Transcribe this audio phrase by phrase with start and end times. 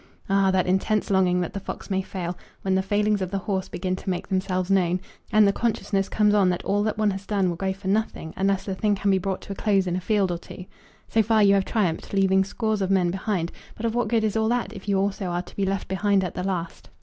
[0.27, 0.49] Ah!
[0.49, 3.95] that intense longing that the fox may fail, when the failings of the horse begin
[3.97, 4.99] to make themselves known,
[5.31, 8.33] and the consciousness comes on that all that one has done will go for nothing
[8.35, 10.65] unless the thing can be brought to a close in a field or two!
[11.07, 14.35] So far you have triumphed, leaving scores of men behind; but of what good is
[14.35, 16.89] all that, if you also are to be left behind at the last?